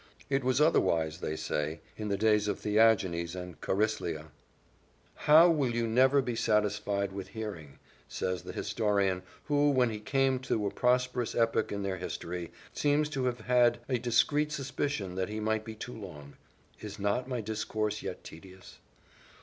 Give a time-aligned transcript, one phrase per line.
[0.31, 4.31] It was otherwise, they say, in the days of Theagenes and Chariclea.
[5.13, 5.47] "How!
[5.47, 7.77] will you never be satisfied with hearing?"
[8.07, 13.09] says their historian, who, when he came to a prosperous epoch in their history, seems
[13.09, 16.35] to have had a discreet suspicion that he might be too long;
[16.79, 18.79] "Is not my discourse yet tedious?"